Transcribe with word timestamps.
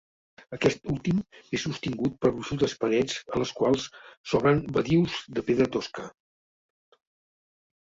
Aquest 0.55 0.87
últim 0.93 1.19
és 1.57 1.61
sostingut 1.65 2.15
per 2.23 2.31
gruixudes 2.37 2.73
parets 2.85 3.19
a 3.37 3.43
les 3.43 3.53
quals 3.61 3.87
s'obren 4.31 4.65
badius 4.79 5.21
de 5.39 5.47
pedra 5.53 5.71
tosca. 5.79 6.09